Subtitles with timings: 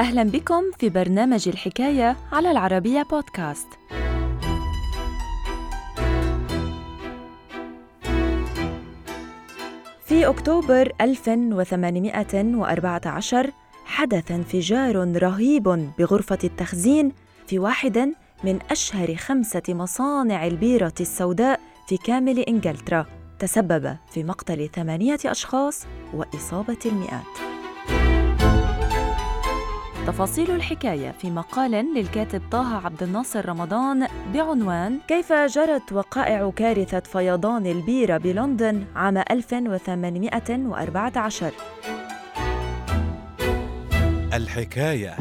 [0.00, 3.66] أهلا بكم في برنامج الحكاية على العربية بودكاست.
[10.06, 13.50] في أكتوبر 1814
[13.84, 17.12] حدث انفجار رهيب بغرفة التخزين
[17.46, 18.12] في واحد
[18.44, 23.06] من أشهر خمسة مصانع البيرة السوداء في كامل إنجلترا
[23.38, 27.45] تسبب في مقتل ثمانية أشخاص وإصابة المئات
[30.06, 37.66] تفاصيل الحكاية في مقال للكاتب طه عبد الناصر رمضان بعنوان كيف جرت وقائع كارثة فيضان
[37.66, 41.52] البيرة بلندن عام 1814
[44.34, 45.16] الحكاية.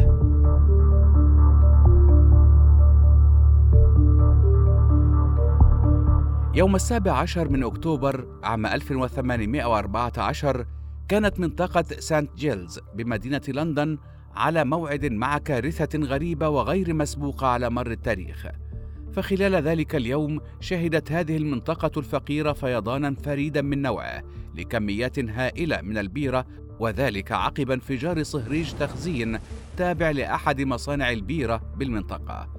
[6.55, 10.65] يوم السابع عشر من أكتوبر عام 1814
[11.07, 13.97] كانت منطقة سانت جيلز بمدينة لندن
[14.35, 18.47] على موعد مع كارثة غريبة وغير مسبوقة على مر التاريخ.
[19.13, 24.23] فخلال ذلك اليوم شهدت هذه المنطقة الفقيرة فيضانا فريدا من نوعه
[24.55, 26.45] لكميات هائلة من البيرة
[26.79, 29.39] وذلك عقب انفجار صهريج تخزين
[29.77, 32.49] تابع لأحد مصانع البيرة بالمنطقة.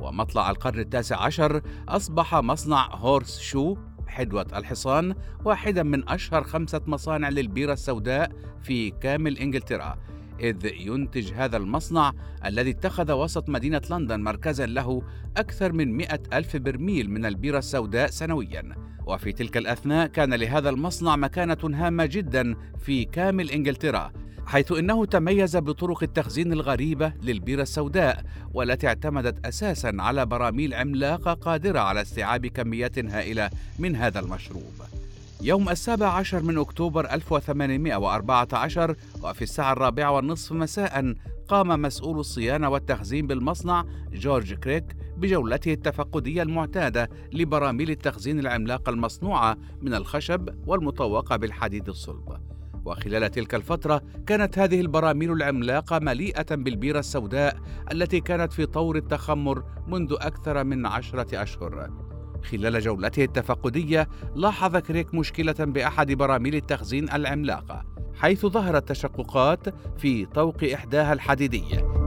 [0.00, 7.28] ومطلع القرن التاسع عشر أصبح مصنع هورس شو حدوة الحصان واحدا من أشهر خمسة مصانع
[7.28, 9.98] للبيرة السوداء في كامل إنجلترا
[10.40, 12.12] إذ ينتج هذا المصنع
[12.44, 15.02] الذي اتخذ وسط مدينة لندن مركزا له
[15.36, 18.74] أكثر من مئة ألف برميل من البيرة السوداء سنويا.
[19.06, 24.12] وفي تلك الأثناء كان لهذا المصنع مكانة هامة جدا في كامل إنجلترا
[24.46, 28.24] حيث إنه تميز بطرق التخزين الغريبة للبيرة السوداء
[28.54, 34.99] والتي اعتمدت أساسا على براميل عملاقة قادرة على استيعاب كميات هائلة من هذا المشروب.
[35.42, 41.14] يوم السابع عشر من أكتوبر 1814 وفي الساعة الرابعة والنصف مساء
[41.48, 49.94] قام مسؤول الصيانة والتخزين بالمصنع جورج كريك بجولته التفقدية المعتادة لبراميل التخزين العملاقة المصنوعة من
[49.94, 52.40] الخشب والمطوقة بالحديد الصلب.
[52.84, 57.56] وخلال تلك الفترة كانت هذه البراميل العملاقة مليئة بالبيرة السوداء
[57.92, 62.09] التي كانت في طور التخمر منذ أكثر من عشرة أشهر.
[62.42, 67.84] خلال جولته التفقدية لاحظ كريك مشكلة بأحد براميل التخزين العملاقة
[68.14, 69.68] حيث ظهرت تشققات
[69.98, 72.00] في طوق إحداها الحديدية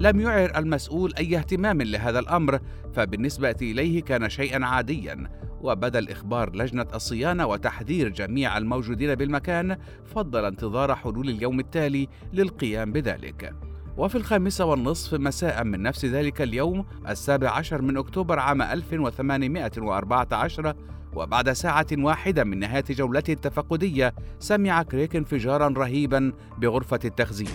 [0.00, 2.60] لم يعر المسؤول أي اهتمام لهذا الأمر
[2.92, 9.76] فبالنسبة إليه كان شيئا عاديا وبدل إخبار لجنة الصيانة وتحذير جميع الموجودين بالمكان
[10.14, 13.69] فضل انتظار حلول اليوم التالي للقيام بذلك.
[13.96, 20.74] وفي الخامسة والنصف مساء من نفس ذلك اليوم السابع عشر من أكتوبر عام 1814
[21.14, 27.48] وبعد ساعة واحدة من نهاية جولته التفقدية سمع كريك انفجارا رهيبا بغرفة التخزين.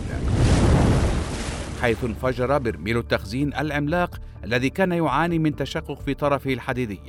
[1.81, 6.99] حيث انفجر برميل التخزين العملاق الذي كان يعاني من تشقق في طرفه الحديدي.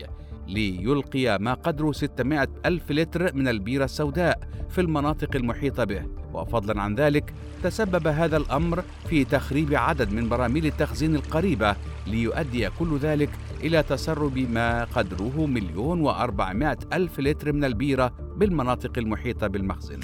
[0.49, 6.03] ليلقي ما قدره 600 ألف لتر من البيرة السوداء في المناطق المحيطة به.
[6.33, 12.99] وفضلا عن ذلك تسبب هذا الأمر في تخريب عدد من براميل التخزين القريبة ليؤدي كل
[12.99, 13.31] ذلك
[13.61, 20.01] إلى تسرب ما قدره مليون وأربعمائة ألف لتر من البيرة بالمناطق المحيطة بالمخزن.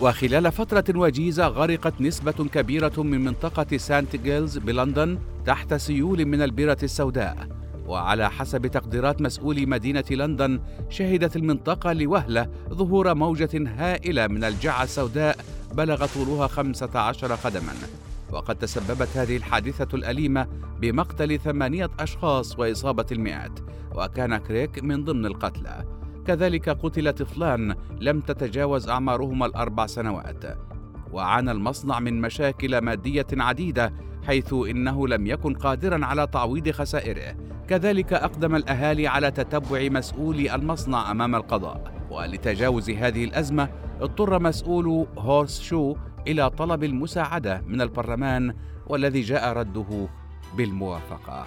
[0.00, 6.78] وخلال فترة وجيزة غرقت نسبة كبيرة من منطقة سانت جيلز بلندن تحت سيول من البيرة
[6.82, 7.59] السوداء.
[7.90, 15.36] وعلى حسب تقديرات مسؤولي مدينة لندن شهدت المنطقة لوهلة ظهور موجة هائلة من الجعة السوداء
[15.74, 17.72] بلغ طولها 15 قدما.
[18.32, 20.46] وقد تسببت هذه الحادثة الأليمة
[20.80, 23.60] بمقتل ثمانية أشخاص وإصابة المئات
[23.94, 25.84] وكان كريك من ضمن القتلى.
[26.26, 30.69] كذلك قتل طفلان لم تتجاوز أعمارهما الأربع سنوات.
[31.12, 33.92] وعانى المصنع من مشاكل مادية عديدة
[34.26, 37.36] حيث إنه لم يكن قادرا على تعويض خسائره.
[37.68, 41.92] كذلك أقدم الأهالي على تتبع مسؤولي المصنع أمام القضاء.
[42.10, 43.68] ولتجاوز هذه الأزمة
[44.00, 45.96] اضطر مسؤول هورس شو
[46.26, 48.54] إلى طلب المساعدة من البرلمان
[48.86, 50.08] والذي جاء رده
[50.56, 51.44] بالموافقة.